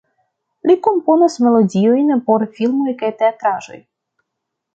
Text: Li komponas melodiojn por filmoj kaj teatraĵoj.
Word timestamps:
Li 0.69 0.75
komponas 0.87 1.35
melodiojn 1.47 2.09
por 2.31 2.47
filmoj 2.57 2.97
kaj 3.03 3.13
teatraĵoj. 3.21 3.79